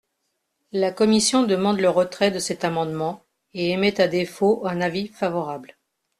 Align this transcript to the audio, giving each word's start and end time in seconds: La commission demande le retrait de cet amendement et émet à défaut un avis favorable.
La 0.71 0.89
commission 0.91 1.43
demande 1.43 1.79
le 1.79 1.87
retrait 1.87 2.31
de 2.31 2.39
cet 2.39 2.63
amendement 2.63 3.21
et 3.53 3.69
émet 3.69 4.01
à 4.01 4.07
défaut 4.07 4.63
un 4.65 4.81
avis 4.81 5.07
favorable. 5.09 5.77